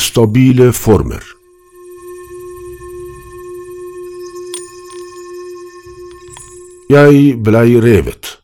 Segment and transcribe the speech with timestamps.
[0.00, 1.20] ustabile former.
[6.90, 8.38] Jeg blei revet.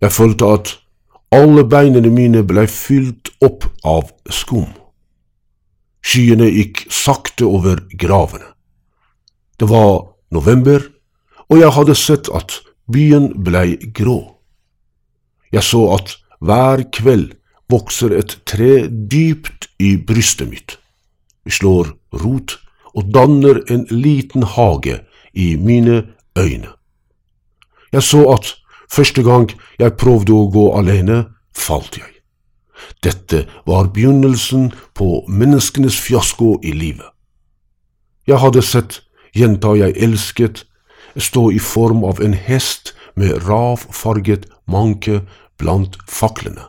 [0.00, 0.72] Jeg følte at
[1.34, 4.68] alle beinene mine blei fylt opp av skum.
[6.04, 8.52] Skyene gikk sakte over gravene.
[9.58, 10.86] Det var november,
[11.50, 14.20] og jeg hadde sett at byen blei grå.
[15.50, 17.32] Jeg så at hver kveld
[17.74, 20.78] vokser et tre dypt i brystet mitt.
[21.44, 22.56] Vi slår rot
[22.94, 25.00] og danner en liten hage
[25.34, 26.04] i mine
[26.38, 26.70] øyne.
[27.92, 28.54] Jeg så at
[28.90, 32.10] første gang jeg prøvde å gå alene, falt jeg.
[33.02, 37.06] Dette var begynnelsen på menneskenes fiasko i livet.
[38.26, 39.02] Jeg hadde sett
[39.36, 40.64] jenta jeg elsket,
[41.16, 45.20] stå i form av en hest med ravfarget manke
[45.60, 46.66] blant faklene,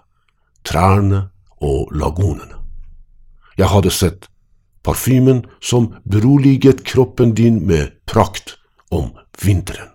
[0.65, 1.27] trærne
[1.61, 2.59] og lagunene.
[3.57, 4.27] Jeg hadde sett
[4.83, 8.57] parfymen som beroliget kroppen din med prakt
[8.91, 9.89] om vinteren.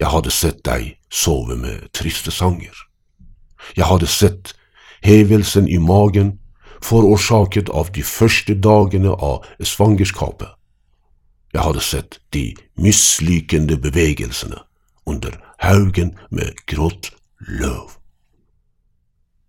[0.00, 2.74] Jeg hadde sett deg sove med triste sanger.
[3.76, 4.54] Jeg hadde sett
[5.04, 6.38] hevelsen i magen
[6.82, 10.48] forårsaket av de første dagene av svangerskapet.
[11.52, 12.44] Jeg hadde sett de
[12.78, 14.62] mislykkende bevegelsene
[15.06, 17.99] under haugen med grått løv.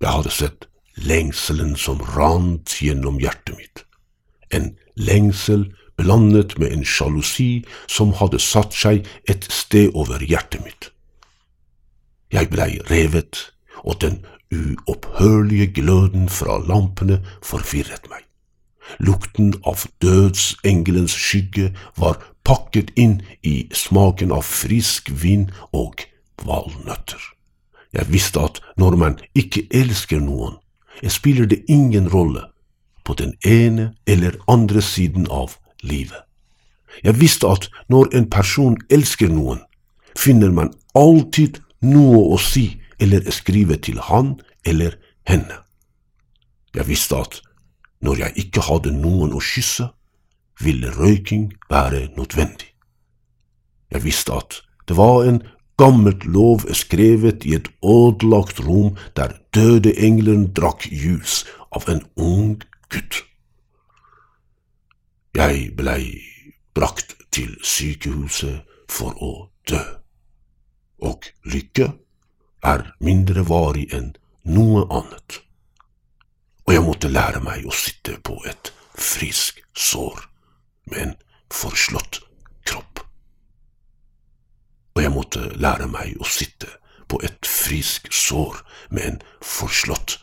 [0.02, 0.68] Jeg hadde sett
[0.98, 3.84] lengselen som rant gjennom hjertet mitt,
[4.50, 5.68] en lengsel
[6.02, 10.90] blandet med en sjalusi som hadde satt seg et sted over hjertet mitt.
[12.34, 13.52] Jeg blei revet,
[13.84, 18.26] og den uopphørlige gløden fra lampene forvirret meg.
[19.00, 26.04] Lukten av dødsengelens skygge var pakket inn i smaken av frisk vin og
[26.44, 27.22] valnøtter.
[27.94, 30.56] Jeg visste at når man ikke elsker noen,
[31.08, 32.46] spiller det ingen rolle
[33.04, 36.24] på den ene eller andre siden av livet.
[37.04, 39.60] Jeg visste at når en person elsker noen,
[40.18, 44.36] finner man alltid noe å si eller skrive til han
[44.66, 44.98] eller
[45.28, 45.62] henne.
[46.76, 47.42] Jeg visste at
[48.02, 49.90] når jeg ikke hadde noen å kysse,
[50.62, 52.70] ville røyking være nødvendig.
[53.92, 55.42] Jeg visste at det var en
[55.82, 61.42] gammelt lov er skrevet i et ødelagt rom der døde engelen drakk jus
[61.74, 62.62] av en ung
[62.94, 63.24] gutt.
[65.34, 66.22] Jeg blei
[66.78, 68.62] brakt til sykehuset
[68.92, 69.32] for å
[69.70, 69.82] dø.
[71.02, 71.88] Og lykke
[72.62, 74.12] er mindre varig enn
[74.46, 75.42] noe annet.
[76.68, 80.28] Og jeg måtte lære meg å sitte på et frisk sår
[80.92, 81.16] med en
[81.50, 82.22] forslått
[82.70, 83.02] kropp.
[84.96, 86.68] Og jeg måtte lære meg å sitte
[87.12, 90.20] på et frisk sår med en forslått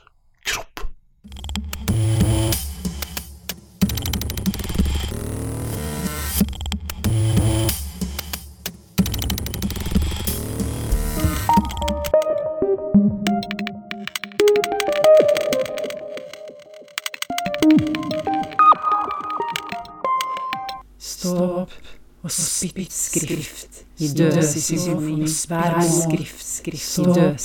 [0.49, 0.85] kropp.
[20.99, 21.73] Stå opp
[22.23, 25.27] og spytt skrift i døde symfoni.
[25.49, 27.37] Hver skrift, skrift i døde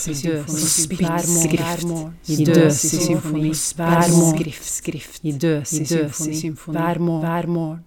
[0.97, 2.13] hver morgen.
[2.27, 3.53] i døde symfoni.
[3.75, 6.49] Hver skrift, skrift i dødsymfoni.
[6.65, 7.85] Hver morgen,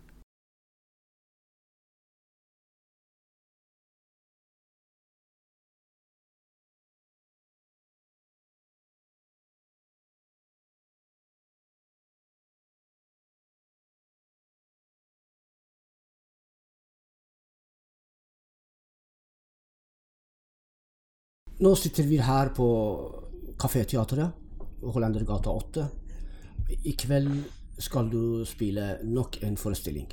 [21.59, 22.67] Nå sitter vi her på
[23.57, 24.33] Kaféteatret,
[24.83, 25.87] Hollendergata 8.
[26.85, 27.31] I kveld
[27.81, 30.11] skal du spille nok en forestilling.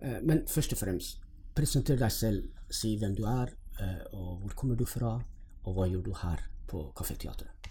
[0.00, 1.20] Eh, Men først og fremst,
[1.54, 2.48] presenter deg selv.
[2.70, 5.20] Si hvem du er, eh, og hvor kommer du fra,
[5.64, 7.70] og hva gjør du her på Kaféteatret?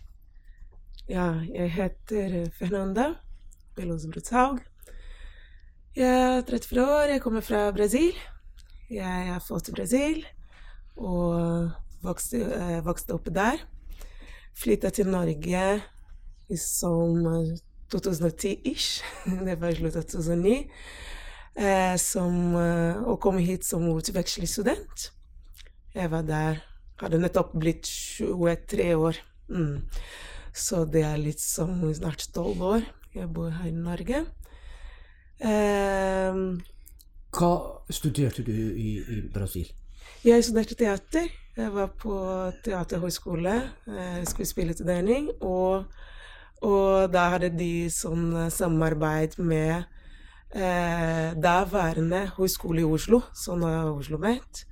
[1.10, 3.16] Ja, jeg heter Fernanda
[3.76, 4.06] Veloz.
[5.96, 8.14] Jeg er 34 år, jeg kommer fra Brasil.
[8.90, 10.26] Jeg er født i Brasil
[10.96, 11.72] og
[12.04, 13.62] vokste, eh, vokste opp der.
[14.60, 15.66] Flytta til Norge
[16.50, 17.24] i som
[17.94, 19.04] 2010-ish.
[19.46, 20.58] Det var slutten av 2009.
[21.60, 25.12] Eh, som, eh, og kom hit som utvekslingsstudent.
[25.96, 26.66] Jeg var der
[27.00, 29.16] Hadde nettopp blitt 23 år.
[29.48, 29.86] Mm.
[30.52, 32.82] Så det er litt som snart tolv år.
[33.16, 34.26] Jeg bor her i Norge.
[35.40, 36.42] Eh,
[37.32, 37.52] Hva
[37.88, 39.72] studerte du i, i Brasil?
[40.26, 41.30] jeg studerte teater.
[41.60, 42.16] Jeg var på
[42.64, 43.56] teaterhøgskole,
[43.92, 45.86] eh, skuespillerutdanning, og
[46.62, 49.86] Og da hadde de sånn eh, samarbeid med
[50.52, 54.66] eh, daværende høyskole i Oslo, sånn er Oslo Met.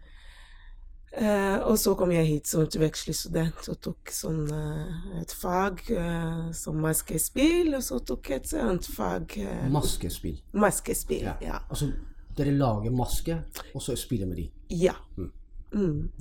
[1.16, 6.52] Eh, og så kom jeg hit som utvekslingsstudent og tok sånn eh, et fag eh,
[6.52, 10.42] som maskespill, og så tok jeg et annet fag eh, Maskespill.
[10.52, 11.24] maskespill.
[11.24, 11.38] Ja.
[11.42, 11.62] Ja.
[11.72, 11.88] Altså,
[12.36, 13.40] dere lager maske,
[13.72, 14.50] og så spiller med de.
[14.76, 14.98] Ja.
[15.16, 15.32] Mm.
[15.72, 16.12] Ehm,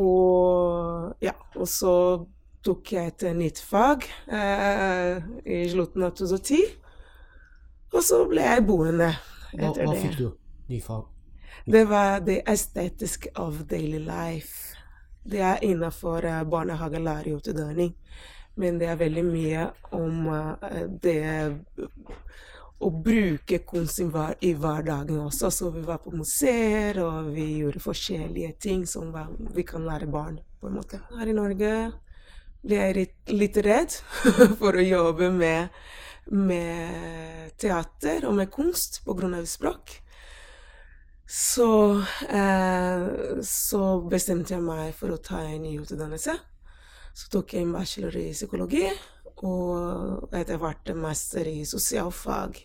[0.00, 1.94] og ja, og så
[2.64, 6.60] tok jeg et nytt fag eh, i slutten av 2010.
[7.90, 10.02] Og så ble jeg boende Hva, etter hva det.
[10.04, 10.28] fikk du?
[10.70, 11.08] Ny fag?
[11.70, 14.76] Det var det estetiske of daily life.
[15.30, 17.94] Det er innenfor uh, barnehagelærerutdanning.
[18.56, 21.20] Men det er veldig mye om eh, det
[22.80, 25.50] å bruke kunst i, hver, i hverdagen også.
[25.52, 30.08] Så vi var på museer, og vi gjorde forskjellige ting som var, vi kan lære
[30.10, 31.02] barn, på en måte.
[31.12, 31.72] Her i Norge
[32.60, 33.96] ble jeg litt, redd
[34.60, 35.82] for å jobbe med,
[36.32, 40.00] med teater og med kunst av språk.
[41.30, 43.04] Så, eh,
[43.46, 46.34] så bestemte jeg meg for å ta en ny utdannelse.
[47.14, 48.88] Så tok jeg en bachelor i psykologi,
[49.46, 52.58] og etter hvert en master i sosialfag.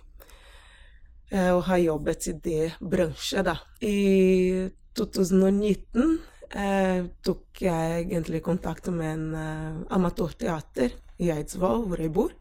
[1.33, 3.57] Eh, og har jobbet i det bransjen, da.
[3.81, 6.19] I 2019
[6.53, 10.93] eh, tok jeg egentlig kontakt med en eh, amatørteater
[11.23, 12.31] i Eidsvoll, hvor jeg bor.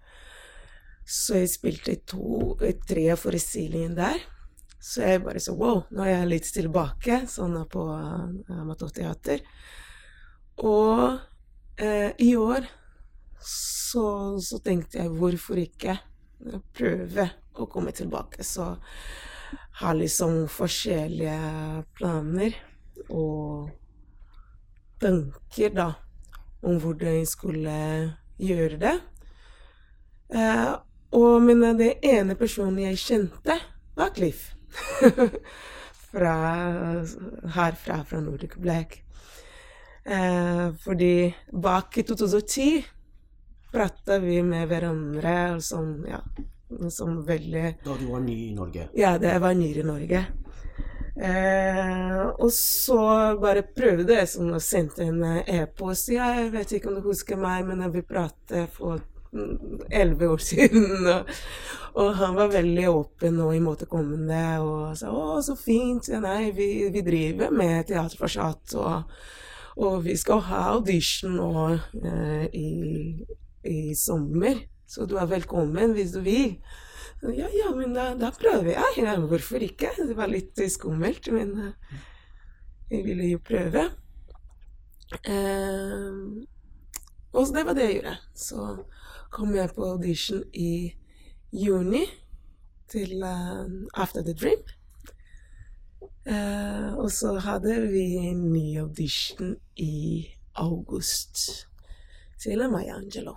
[1.04, 4.22] Så jeg spilte i to, i tre forestillinger der.
[4.84, 9.40] Så jeg bare så wow, nå er jeg litt tilbake, sånn på uh, amatørteater.
[10.60, 11.16] Og
[11.80, 12.68] eh, i år
[13.40, 14.04] så,
[14.44, 15.96] så tenkte jeg hvorfor ikke
[16.76, 18.44] prøve å komme tilbake.
[18.44, 18.74] Så
[19.80, 22.56] har liksom forskjellige planer
[23.08, 23.70] og
[25.02, 25.90] tanker, da,
[26.64, 27.76] om hvordan jeg skulle
[28.40, 28.96] gjøre det.
[30.34, 30.72] Eh,
[31.14, 33.58] og men det ene personen jeg kjente,
[33.94, 34.52] var Cliff.
[36.14, 36.34] fra,
[37.54, 39.02] herfra, fra Nordic Black.
[40.04, 42.84] Eh, fordi bak i 2010
[43.72, 46.20] prata vi med hverandre som, ja,
[46.90, 48.88] som veldig Da du var ny i Norge?
[48.98, 50.24] Ja, det var ny i Norge.
[51.14, 52.98] Eh, og så
[53.38, 56.10] bare prøvde jeg sånn å sende en e-post.
[56.10, 59.02] Ja, jeg vet ikke om du husker meg, men vi pratet for
[59.90, 61.06] elleve år siden.
[61.06, 61.30] Og,
[61.94, 66.10] og, han var veldig åpen og imøtekommende og sa 'Å, så fint'.
[66.12, 69.02] Ja, nei, vi, vi driver med Teater Forsatt, og,
[69.76, 71.54] og vi skal ha audition nå
[72.02, 73.26] eh, i,
[73.64, 74.62] i sommer.
[74.86, 76.56] Så du er velkommen hvis du vil.
[77.24, 78.98] Ja, ja, men da, da prøver jeg.
[79.00, 79.92] Ja, hvorfor ikke?
[79.96, 82.00] Det var litt skummelt, men eh,
[82.90, 83.86] jeg ville jo prøve.
[85.24, 86.18] Eh,
[87.34, 88.18] og så det var det jeg gjorde.
[88.34, 88.66] Så
[89.34, 90.92] kom jeg på audition i
[91.54, 92.04] juni
[92.88, 94.62] til uh, After the Dream.
[96.26, 101.66] Eh, og så hadde vi en ny audition i august
[102.40, 103.34] til Maya Angelo.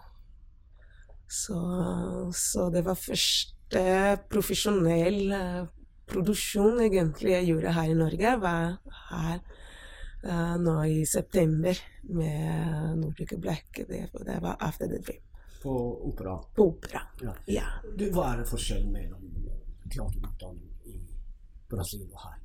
[1.27, 1.59] Så,
[2.33, 3.83] så det var første
[4.31, 5.65] profesjonell eh,
[6.07, 8.77] produksjon egentlig jeg gjorde her i Norge, var
[9.09, 9.41] her
[10.23, 11.75] uh, nå i september
[12.15, 13.81] med Nordic Black.
[13.89, 15.23] Det, det var After the Dream.
[15.59, 15.75] På
[16.07, 16.37] opera?
[16.55, 17.01] På opera.
[17.21, 17.35] Ja.
[17.51, 17.67] Ja.
[17.97, 19.27] Du, hva er forskjellen mellom
[19.91, 21.01] teaterutdanning i
[21.67, 22.39] Brasil og her?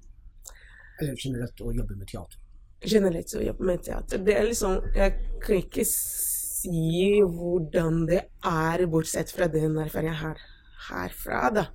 [0.99, 2.43] Eller generelt å jobbe med teater?
[2.83, 4.23] generelt å jobbe med teater.
[4.27, 5.12] Det er liksom Jeg
[5.43, 10.45] kan ikke si hvordan det er, bortsett fra den erfaringen jeg har
[10.90, 11.66] herfra, da.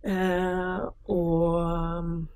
[0.00, 2.28] Eh, og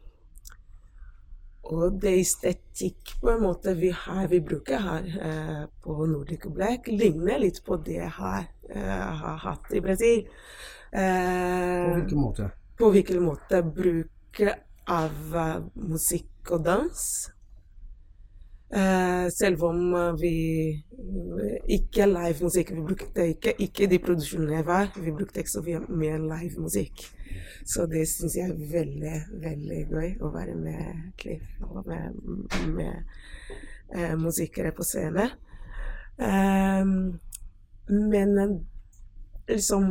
[1.64, 6.90] og det estetikk på en måte vi har, vi bruker her eh, på Nordic Black,
[6.92, 10.26] ligner litt på det jeg har, eh, har hatt i Brasil.
[10.92, 12.50] På Eh, hvilken måte?
[12.78, 14.42] på hvilken måte bruk
[14.86, 17.00] av eh, musikk og dans.
[18.72, 20.36] Eh, selv om eh, vi
[20.70, 25.50] eh, ikke live musikk, vi brukte ikke, ikke de produksjonene jeg var, vi brukte ikke
[25.52, 27.04] så mye live musikk.
[27.66, 32.18] Så det syns jeg er veldig, veldig gøy å være med Cliff og med,
[32.72, 33.04] med
[33.94, 35.36] eh, musikere på scenen.
[36.18, 36.84] Eh,
[37.90, 38.64] men
[39.48, 39.90] liksom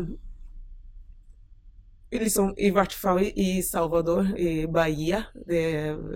[2.19, 5.23] liksom, I hvert fall i Salvador, i Bahia.
[5.47, 5.63] Det,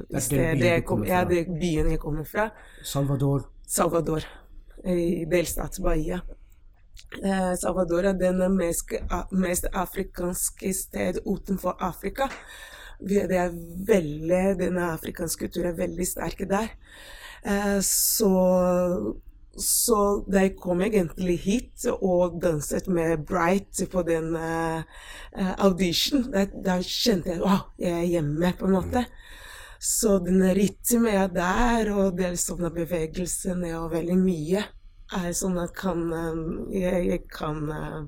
[0.10, 2.50] det, byen kom, ja, det byen jeg kommer fra.
[2.84, 4.24] Salvador Salvador.
[4.86, 6.22] I delstat Bahia.
[7.24, 8.94] Eh, Salvador er den mest,
[9.32, 12.30] mest afrikanske sted utenfor Afrika.
[13.00, 13.54] Det er
[13.88, 16.72] veldig, Denne afrikanske kulturen er veldig sterk der.
[17.46, 18.32] Eh, så,
[19.58, 24.84] så de kom egentlig hit og danset med Bright på den uh,
[25.34, 29.06] uh, audition, da, da, kjente jeg wow, jeg er hjemme, på en måte.
[29.82, 34.66] Så den rytmen er der, og det er sånne bevegelsen er veldig mye
[35.16, 36.02] er sånn at kan,
[36.74, 38.02] jeg, jeg kan uh,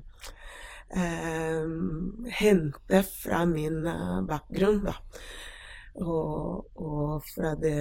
[2.40, 3.80] hente fra min
[4.28, 4.98] bakgrunn, da.
[6.00, 7.74] Og, og fra det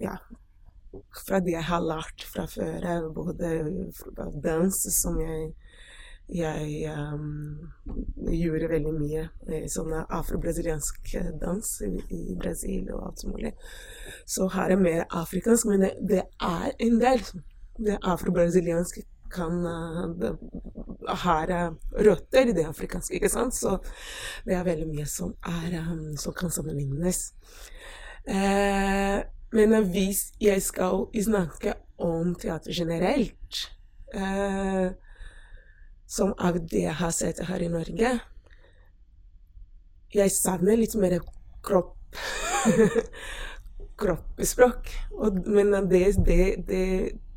[0.00, 0.16] Ja,
[1.26, 3.08] fra det jeg har lært fra før.
[3.14, 3.52] Både
[4.44, 5.52] dans, som jeg,
[6.32, 7.70] jeg um,
[8.28, 9.24] gjorde veldig mye.
[9.72, 13.54] Sånn afro-brasiliansk dans i, i, Brasil og alt mulig.
[14.26, 17.24] Så her er mer afrikansk, men det, det er en del.
[17.82, 20.32] Det afro-brasilianske kan uh,
[21.24, 21.50] har
[21.96, 23.56] røtter i det afrikanske, ikke sant?
[23.56, 23.78] Så
[24.44, 27.30] det er veldig mye som, er, um, som kan sammenlignes.
[28.22, 28.61] Eh,
[29.52, 33.62] men hvis jeg skal snakke om teater generelt,
[34.14, 34.92] eh,
[36.08, 38.08] som av det jeg har sett her i Norge
[40.12, 41.14] Jeg savner litt mer
[41.64, 41.96] kropp
[44.02, 44.90] kroppsspråk.
[45.46, 46.82] men det, det, det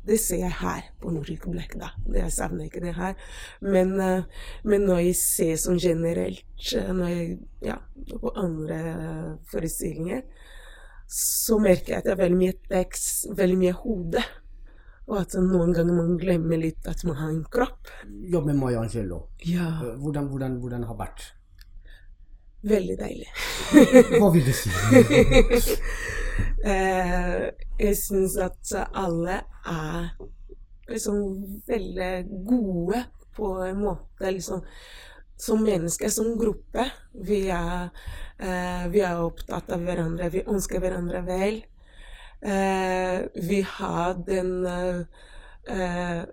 [0.06, 1.88] det ser jeg her på Nordic Black, da.
[2.14, 3.14] Jeg savner ikke det her.
[3.60, 4.22] Men, uh,
[4.64, 6.44] men når jeg ser sånn generelt,
[6.76, 7.78] uh, når jeg, ja,
[8.12, 8.78] på andre
[9.50, 10.22] forestillinger,
[11.06, 14.22] så merker jeg at det er veldig mye tekst, veldig mye hode.
[15.06, 17.92] Og at noen ganger man glemmer litt at man har en kropp.
[18.32, 19.28] Jobb med Maya Angelo.
[19.46, 19.68] Ja.
[19.84, 21.26] Eh, hvordan, hvordan, hvordan har det vært?
[22.66, 23.28] Veldig deilig.
[24.20, 24.72] Hva vil du si?
[26.72, 27.44] eh,
[27.78, 29.38] jeg syns at alle
[29.70, 30.08] er
[30.90, 31.20] liksom
[31.68, 32.12] veldig
[32.48, 33.04] gode
[33.36, 34.64] på en måte, liksom.
[35.36, 36.86] Som mennesker, som gruppe.
[37.12, 37.90] Vi er,
[38.38, 40.30] eh, vi er opptatt av hverandre.
[40.32, 41.62] Vi ønsker hverandre vel.
[42.40, 46.24] Eh, vi har den eh,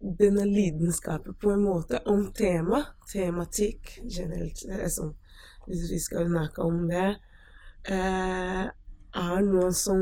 [0.00, 4.64] denne lidenskapen på en måte om tema, tematikk generelt.
[4.64, 5.14] liksom,
[5.66, 7.16] hvis vi skal snakke om det.
[7.88, 8.64] Eh,
[9.18, 10.00] er noe som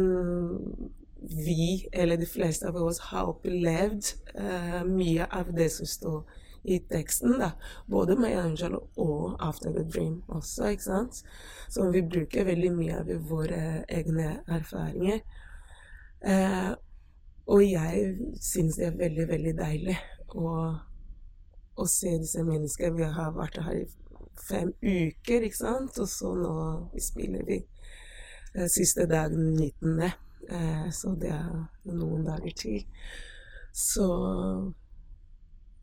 [1.20, 6.78] vi, eller de fleste av oss, har opplevd uh, mye av det som står i
[6.90, 7.38] teksten.
[7.40, 7.50] da,
[7.86, 11.22] Både med Angelo og After the Dream også, ikke sant?
[11.68, 15.22] Som vi bruker veldig mye av våre egne erfaringer.
[16.26, 16.72] Eh,
[17.46, 19.96] og jeg syns det er veldig, veldig deilig
[20.34, 20.50] å,
[21.76, 22.96] å se disse menneskene.
[22.98, 23.86] Vi har vært her i
[24.48, 26.02] fem uker, ikke sant?
[26.02, 26.56] Og så nå
[27.00, 27.62] spiller vi
[28.56, 30.02] Eh, siste dagen 19.
[30.48, 32.84] Eh, så det er noen dager til.
[33.72, 34.06] Så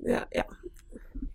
[0.08, 0.44] ja, ja.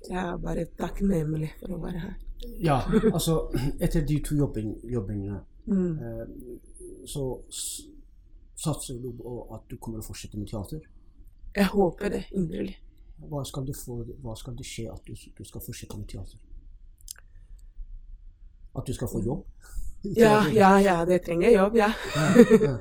[0.09, 2.17] Jeg er bare takknemlig for å være her.
[2.63, 2.79] Ja,
[3.13, 3.41] altså
[3.81, 5.99] etter de to jobbingene mm.
[5.99, 6.29] Eh,
[7.09, 7.25] så
[8.59, 10.85] satser du på at du kommer å fortsette med teater?
[11.57, 12.77] Jeg håper det inderlig.
[13.19, 16.39] Hva skal det, få, hva skal det skje at du, du skal fortsette med teater?
[18.79, 19.43] At du skal få jobb?
[20.15, 21.91] Ja, ja, ja, det trenger jobb, ja.
[22.15, 22.77] Eh,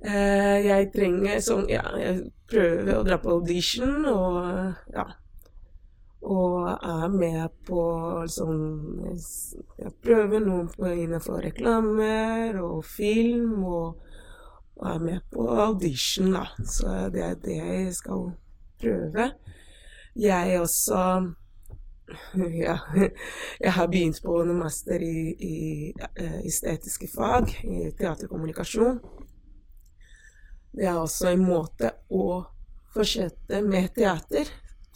[0.00, 4.38] jeg trenger sånn Ja, jeg prøver å dra på audition og
[4.94, 5.04] ja.
[6.20, 7.82] Og er med på
[8.28, 8.60] sånn
[9.78, 14.00] Jeg prøver noe innenfor reklamer og film, og,
[14.76, 16.44] og er med på audition, da.
[16.64, 18.26] Så det er det jeg skal
[18.80, 19.30] prøve.
[20.20, 21.00] Jeg også
[22.66, 22.76] ja,
[23.60, 25.58] jeg har begynt på en master i, i
[25.94, 28.98] i estetiske fag, i teaterkommunikasjon.
[30.72, 32.42] Det er også en måte å
[32.94, 34.50] fortsette med teater.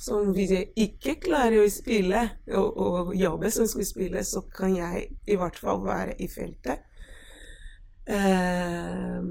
[0.05, 5.37] Som vi ikke klarer å spille og, og jobbe som skuespiller, så kan jeg i
[5.39, 6.83] hvert fall være i feltet.
[8.05, 9.23] Eh,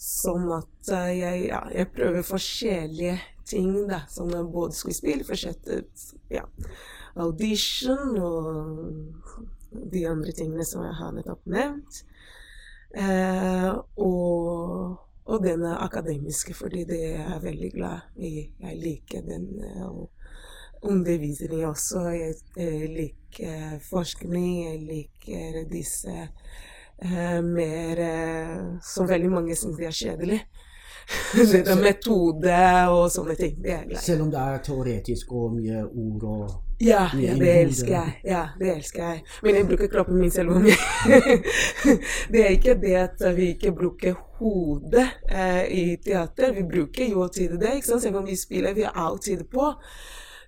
[0.00, 4.04] sånn at uh, jeg, ja, jeg prøver forskjellige ting, da.
[4.08, 5.82] Som både skuespill, fortsette
[6.32, 6.46] ja
[7.14, 9.32] audition og
[9.92, 12.00] de andre tingene som jeg har nettopp nevnt.
[12.94, 18.50] Eh, og, og den akademiske, fordi det er jeg veldig glad i.
[18.60, 20.10] Jeg liker den eh, og
[20.82, 22.08] undervisning også.
[22.08, 24.50] Jeg, jeg liker forskning.
[24.66, 26.28] Jeg liker disse
[27.02, 28.60] eh, mer eh,
[28.94, 30.42] Som veldig mange syns er kjedelig.
[31.84, 32.60] metode
[32.92, 33.56] og sånne ting.
[33.64, 34.04] Det er greit.
[34.04, 38.14] Selv om det er teoretisk og mye ord og ja, ja, det elsker jeg.
[38.24, 39.22] Ja, det elsker jeg.
[39.42, 40.78] Men jeg bruker kroppen min selv om jeg
[42.32, 46.52] Det er ikke det at vi ikke bruker hodet eh, i teater.
[46.52, 47.76] Vi bruker jo til det.
[47.76, 48.02] ikke sant?
[48.02, 49.72] Selv om vi spiller, vi er alltid på.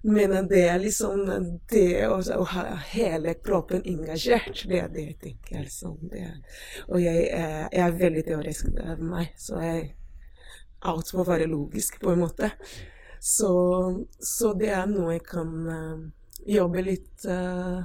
[0.07, 1.25] Men det er liksom
[1.71, 5.63] det å ha hele kroppen engasjert, det er det jeg tenker.
[5.65, 5.97] Altså.
[6.11, 6.37] Det er,
[6.87, 9.89] og jeg, jeg er veldig teoretisk av meg, så jeg
[10.87, 12.53] alt må være logisk, på en måte.
[13.21, 13.51] Så,
[14.21, 16.03] så det er noe jeg kan uh,
[16.47, 17.81] jobbe litt uh,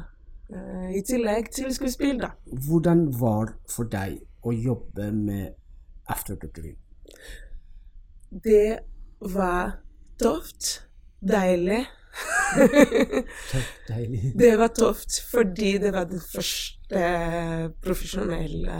[0.53, 2.33] uh, i tillegg til skuespill, da.
[2.67, 5.55] Hvordan var det for deg å jobbe med
[6.11, 6.77] After the Dream?
[8.31, 8.79] Det
[9.33, 9.77] var
[10.21, 10.87] tøft,
[11.19, 11.83] deilig.
[13.51, 14.33] Tøft, deilig.
[14.41, 17.03] Det var tøft fordi det var den første
[17.83, 18.79] profesjonelle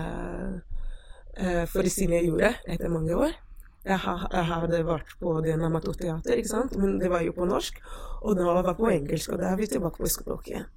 [1.39, 3.37] uh, forestillingen jeg gjorde etter mange år.
[3.81, 6.75] Jeg, jeg hadde vært på den amatørteater, ikke sant?
[6.77, 7.81] men det var jo på norsk.
[8.21, 10.69] Og da var jeg på engelsk, og da er vi tilbake på språket.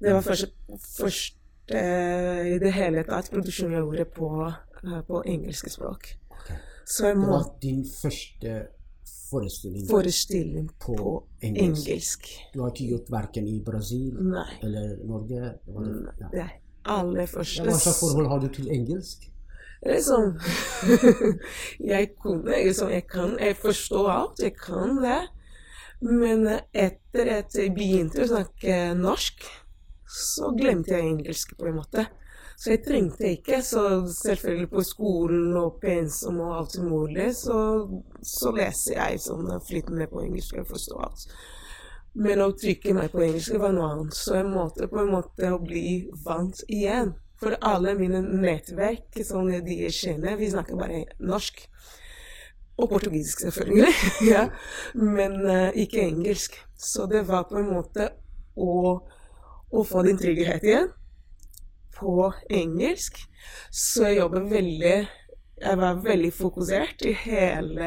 [0.00, 1.80] Det var første, første
[2.46, 6.12] i det hele tatt produksjon jeg gjorde på, uh, på engelsk språk.
[6.36, 6.58] Okay.
[6.98, 8.58] Det var din første
[9.30, 11.88] forestilling forestilling på på engelsk.
[11.88, 12.28] engelsk.
[12.54, 14.46] Du har ikke gjort verken i Brasil Nei.
[14.62, 15.40] eller Norge?
[15.66, 16.28] Det det, ja.
[16.32, 16.44] Nei.
[16.44, 16.52] er
[16.84, 19.26] aller første Hva slags forhold har du til engelsk?
[19.86, 20.34] Liksom
[21.92, 25.22] Jeg kunne liksom Jeg kan Jeg forstår alt, jeg kan det.
[26.00, 29.46] Men etter at jeg begynte å snakke norsk,
[30.04, 32.04] så glemte jeg engelsk på en måte.
[32.56, 33.62] Så jeg trengte ikke.
[33.64, 37.58] Så selvfølgelig på skolen og pensum og alt mulig, så,
[38.20, 40.56] så leser jeg sånn flytende på engelsk.
[40.60, 41.26] og forstår alt.
[42.16, 44.16] Men å trykke meg på engelsk var noe annet.
[44.16, 45.86] Så jeg måtte på en måte bli
[46.24, 47.12] vant igjen.
[47.40, 51.66] For alle mine nettverk, som de kjenner, vi snakker bare norsk.
[52.76, 53.92] Og portugisisk, selvfølgelig.
[54.32, 54.46] ja.
[54.94, 56.56] Men uh, ikke engelsk.
[56.76, 58.10] Så det var på en måte
[58.56, 58.72] å,
[59.72, 60.90] å få din trygghet igjen
[61.96, 63.22] på engelsk.
[63.70, 64.96] Så jeg jobber veldig
[65.56, 67.86] Jeg var veldig fokusert i hele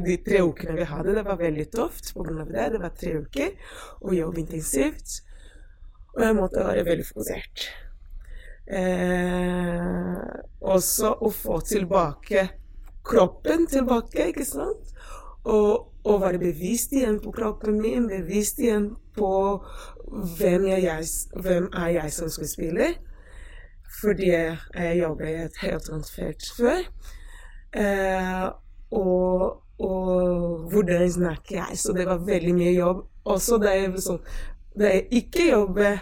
[0.00, 1.12] de tre ukene vi hadde.
[1.18, 2.70] Det var veldig tøft av det.
[2.72, 3.50] Det var tre uker
[4.00, 5.18] og jobb intensivt.
[6.14, 7.66] Og jeg måtte være veldig fokusert.
[8.66, 10.18] Eh,
[10.62, 12.46] også å få tilbake
[13.02, 14.92] kroppen tilbake, ikke sant?
[15.42, 19.32] Og, og være bevisst igjen på kroppen min, bevisst igjen på
[20.38, 22.94] hvem, er jeg, hvem er jeg som skuespiller.
[24.02, 24.56] Fordi jeg,
[24.98, 26.86] jobber i et helt annet felt før.
[27.72, 28.46] Eh,
[28.92, 31.78] og, og hvordan snakker jeg?
[31.78, 33.04] Så det var veldig mye jobb.
[33.24, 34.18] Også da jeg, liksom,
[34.78, 36.00] da jeg ikke jobber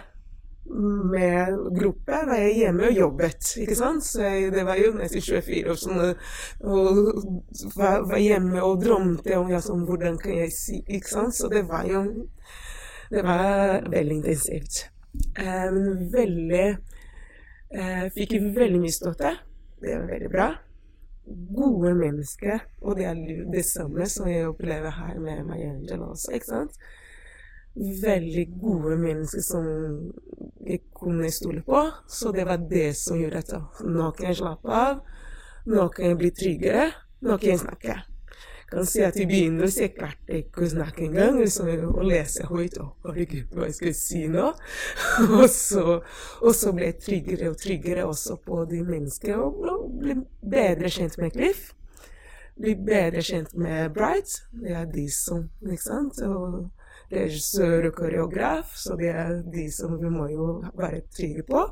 [0.70, 3.56] med gruppe, var jeg hjemme og jobbet.
[3.62, 4.04] ikke sant?
[4.06, 6.00] Så jeg, det var jo nesten 24 år sånn,
[6.60, 7.00] og
[7.76, 11.36] var, var hjemme og drømte om ja, sånn, hvordan kan jeg si ikke sant?
[11.36, 12.04] Så det var jo
[13.10, 14.84] Det var veldig intensivt.
[15.34, 16.66] Um, veldig
[17.74, 19.32] uh, Fikk veldig mye støtte.
[19.82, 20.46] Det var veldig bra.
[21.56, 23.18] Gode mennesker, og det er
[23.50, 26.78] det samme som jeg opplever her med Maya Angel også, ikke sant?
[27.74, 29.66] Veldig gode mennesker som
[30.66, 31.86] jeg kunne stole på.
[32.08, 35.02] Så det var det som gjorde at nå kan jeg slappe av,
[35.70, 36.86] nå kan jeg bli tryggere,
[37.20, 37.98] nå kan jeg snakke.
[38.60, 42.46] Jeg kan si at i begynnelsen jeg klarte ikke å snakke engang, liksom, å lese
[42.46, 42.76] høyt.
[42.78, 44.44] Å, herregud, hva jeg skal si nå?
[45.40, 45.96] og, så,
[46.38, 50.20] og så ble jeg tryggere og tryggere også på de menneskene, og ble
[50.54, 51.72] bedre kjent med Cliff.
[52.60, 54.36] Bli bedre kjent med Bright.
[54.52, 56.22] Det er de som, ikke sant?
[56.22, 56.68] Og
[57.10, 61.64] regissør og koreograf, så det er de som vi må jo være trygge på.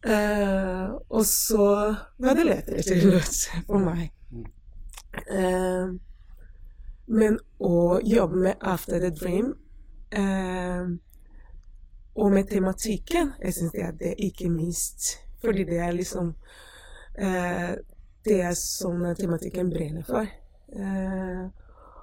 [0.00, 4.08] Uh, og så var det lettere til slutt for meg.
[5.28, 5.92] Uh,
[7.10, 9.50] men å jobbe med After the Dream
[10.16, 10.88] uh,
[12.16, 15.18] og med tematikken, jeg syns det er det ikke minst.
[15.44, 16.34] Fordi det er liksom
[17.20, 20.28] Det er sånn tematikken brenner for.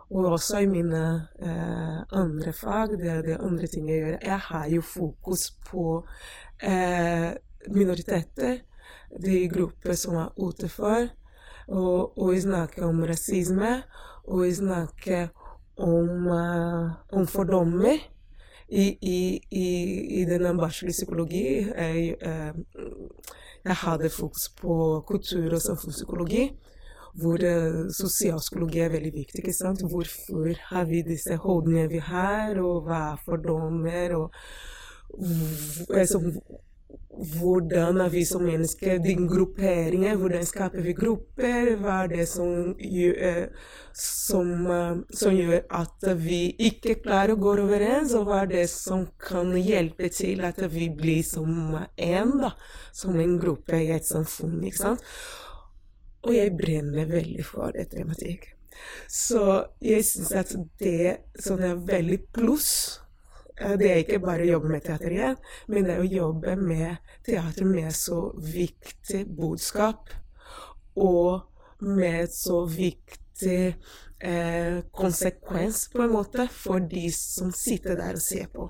[0.10, 4.18] Og også i mine eh, andre fag, det er det andre ting jeg gjør.
[4.24, 6.06] Jeg har jo fokus på
[6.64, 7.34] eh,
[7.68, 8.60] minoriteter,
[9.24, 11.10] de grupper som er utenfor.
[11.68, 13.84] Og, og jeg snakker om rasisme,
[14.24, 15.28] og jeg snakker
[15.78, 17.98] om, eh, om fordommer.
[18.70, 19.20] I, i,
[19.52, 19.68] i,
[20.22, 22.58] i denne bachelor i psykologi jeg, eh,
[23.64, 24.74] jeg hadde fokus på
[25.08, 26.50] kultur- og samfunnspsykologi
[27.18, 29.42] hvor uh, sosialpsykologi er veldig viktig.
[29.42, 29.84] ikke sant?
[29.90, 34.32] Hvorfor har vi disse holdningene vi har, og hva er fordommer, og
[35.96, 36.22] altså,
[37.40, 42.76] hvordan er vi som mennesker, de grupperinger, hvordan skaper vi grupper, hva er det som
[42.78, 43.48] gjør,
[43.98, 48.68] som, uh, som gjør at vi ikke klarer å gå overens, og hva er det
[48.70, 52.38] som kan hjelpe til at vi blir som én,
[52.94, 55.12] som en gruppe i et samfunn, ikke sant.
[56.28, 58.52] Og jeg brenner veldig for det tematikk.
[59.10, 59.42] Så
[59.82, 62.72] jeg syns at det som er veldig pluss
[63.58, 67.14] det er ikke bare å jobbe med teater igjen, men det er å jobbe med
[67.26, 70.12] teater med så viktig budskap.
[70.94, 71.42] Og
[71.82, 73.62] med så viktig
[74.22, 78.70] eh, konsekvens, på en måte, for de som sitter der og ser på.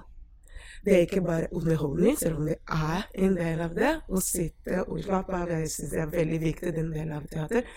[0.85, 3.93] Det er ikke bare underholdning, selv om det er en del av det.
[4.07, 7.67] Å sitte og slappe av, jeg syns det er veldig viktig, den delen av teater.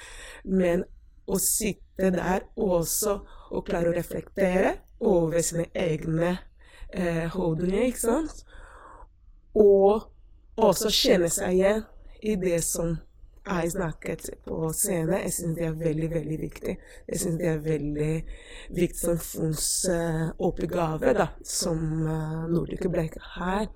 [0.44, 0.84] Men
[1.30, 3.18] å sitte der også
[3.50, 6.36] og klare å reflektere over sine egne
[6.92, 8.42] eh, holdninger, ikke sant.
[9.58, 10.10] Og
[10.60, 11.86] også kjenne seg igjen
[12.22, 12.98] i det som
[13.46, 15.20] er snakket på scenen.
[15.24, 16.79] Jeg syns det er veldig, veldig viktig.
[17.09, 18.24] Jeg syns det er veldig
[18.76, 23.66] viktig samfunnsoppgave, da, som uh, Nordic Bleik har.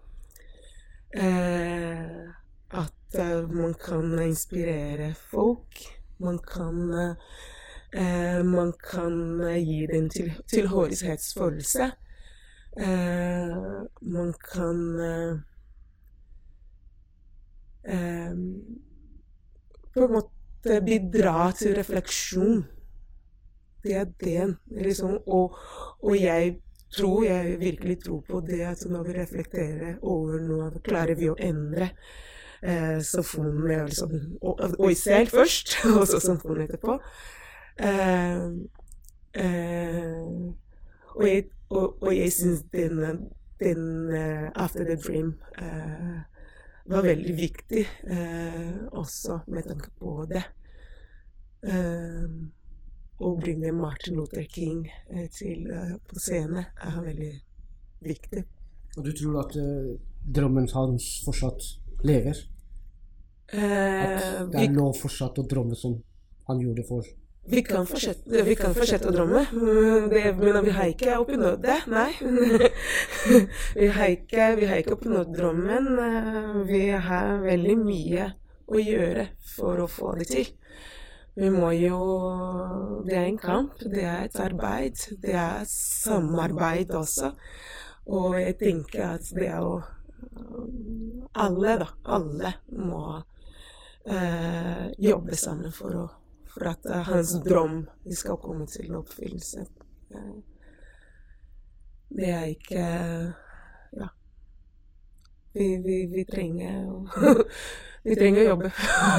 [1.17, 2.29] Uh,
[2.75, 5.95] at uh, man kan inspirere folk.
[6.19, 7.15] Man kan uh,
[8.45, 11.91] man kan gi dem til, tilhørighetsfølelse.
[14.03, 14.99] man kan
[19.95, 22.65] på en måte bidra til refleksjon.
[23.85, 24.57] Det er det.
[24.81, 25.19] Liksom.
[25.27, 25.57] Og,
[26.03, 26.57] og, jeg
[26.97, 31.37] tror, jeg virkelig tror på det at når vi reflekterer over noe, klarer vi å
[31.39, 31.91] endre
[32.63, 36.99] eh, samfunnet liksom, og, og i selv først, og så samfunnet etterpå.
[37.85, 38.45] Eh,
[39.45, 40.23] eh,
[41.15, 43.29] og jeg, og, og jeg syns den,
[43.61, 46.23] den uh, After the Dream uh,
[46.85, 50.43] var veldig viktig eh, også med tanke på det.
[51.65, 52.27] Eh,
[53.25, 55.69] å bringe Martin Luther King eh, til,
[56.09, 57.33] på scene er veldig
[58.05, 58.45] viktig.
[58.99, 59.57] Og du tror at
[60.25, 61.65] drømmen hans fortsatt
[62.05, 62.37] lever?
[63.55, 65.97] At det er lov fortsatt å drømme som
[66.49, 67.07] han gjorde for
[67.47, 69.43] vi kan fortsette, vi kan fortsette å drømme,
[70.09, 71.77] det, men vi har ikke oppnådd det.
[71.93, 72.11] Nei.
[73.81, 75.91] vi, har ikke, vi har ikke oppnådd drømmen.
[76.71, 78.31] Vi har veldig mye
[78.65, 80.49] å gjøre for å få det til.
[81.35, 81.99] Vi må jo
[83.05, 85.05] Det er en kamp, det er et arbeid.
[85.21, 87.35] Det er samarbeid også.
[88.07, 89.83] Og jeg tenker at det er jo
[91.35, 91.89] Alle, da.
[92.17, 93.19] Alle må
[94.09, 96.11] eh, jobbe sammen for å
[96.55, 99.67] for at uh, hans drøm skal komme til oppfyllelse.
[100.15, 100.39] Uh,
[102.15, 102.85] det er ikke
[103.95, 104.09] Ja.
[105.55, 107.05] Vi, vi, vi trenger å
[108.07, 108.73] Vi trenger å jobbe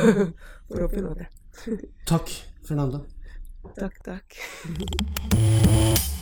[0.67, 1.29] for å oppnå det.
[2.05, 2.35] Takk,
[2.67, 3.01] Fernanda.
[3.79, 4.37] Takk, takk.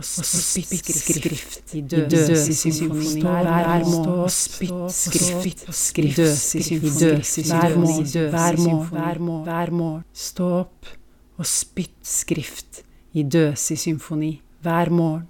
[0.00, 3.20] og spytt skrift i døse symfoni.
[3.22, 5.66] Hver må spytt skrift
[6.00, 7.98] i døse symfoni.
[8.32, 10.94] Hver hver må stå opp
[11.40, 12.82] og spytt skrift
[13.12, 15.26] i døse symfoni hver morgen.